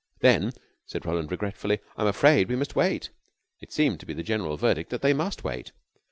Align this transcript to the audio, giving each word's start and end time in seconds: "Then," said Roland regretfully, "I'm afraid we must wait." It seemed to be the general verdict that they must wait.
"Then," 0.21 0.51
said 0.87 1.05
Roland 1.05 1.29
regretfully, 1.29 1.79
"I'm 1.95 2.07
afraid 2.07 2.49
we 2.49 2.55
must 2.55 2.75
wait." 2.75 3.09
It 3.59 3.71
seemed 3.71 3.99
to 3.99 4.07
be 4.07 4.15
the 4.15 4.23
general 4.23 4.57
verdict 4.57 4.89
that 4.89 5.03
they 5.03 5.13
must 5.13 5.43
wait. 5.43 5.73